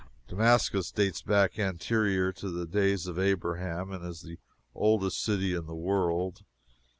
[0.27, 4.39] Damascus dates back anterior to the days of Abraham, and is the
[4.73, 6.43] oldest city in the world.